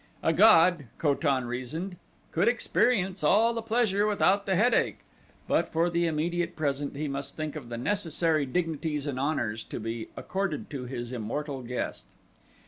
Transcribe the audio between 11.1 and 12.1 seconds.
immortal guest.